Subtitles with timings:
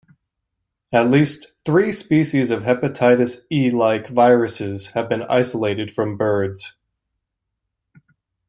[0.91, 6.73] At least three species of hepatitis E-like viruses have been isolated from birds.